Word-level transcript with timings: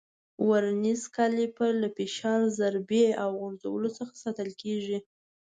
ورنیز 0.49 1.01
کالیپر 1.15 1.71
له 1.81 1.89
فشار، 1.97 2.39
ضربې 2.59 3.05
او 3.23 3.29
غورځولو 3.39 3.89
څخه 3.97 4.13
ساتل 4.23 4.49
کېږي. 4.61 4.97